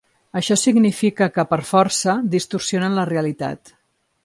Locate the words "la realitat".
3.01-3.75